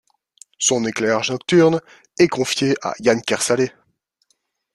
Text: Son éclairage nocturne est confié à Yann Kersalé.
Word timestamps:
Son 0.57 0.83
éclairage 0.85 1.29
nocturne 1.29 1.79
est 2.17 2.27
confié 2.27 2.73
à 2.81 2.95
Yann 3.01 3.21
Kersalé. 3.21 3.71